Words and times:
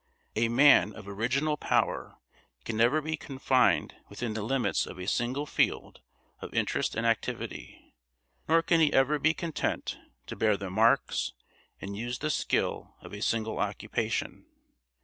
A 0.35 0.47
man 0.49 0.93
of 0.95 1.07
original 1.07 1.57
power 1.57 2.17
can 2.65 2.75
never 2.75 3.01
be 3.01 3.15
confined 3.15 3.93
within 4.09 4.33
the 4.33 4.41
limits 4.41 4.87
of 4.87 4.97
a 4.97 5.05
single 5.07 5.45
field 5.45 6.01
of 6.39 6.51
interest 6.55 6.95
and 6.95 7.05
activity, 7.05 7.93
nor 8.47 8.63
can 8.63 8.79
he 8.79 8.91
ever 8.91 9.19
be 9.19 9.35
content 9.35 9.99
to 10.25 10.35
bear 10.35 10.57
the 10.57 10.71
marks 10.71 11.33
and 11.79 11.95
use 11.95 12.17
the 12.17 12.31
skill 12.31 12.95
of 13.01 13.13
a 13.13 13.21
single 13.21 13.59
occupation. 13.59 14.47